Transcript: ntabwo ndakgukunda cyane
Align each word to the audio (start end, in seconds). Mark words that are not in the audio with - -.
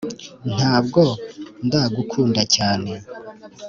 ntabwo 0.55 1.01
ndakgukunda 1.67 2.41
cyane 2.55 2.91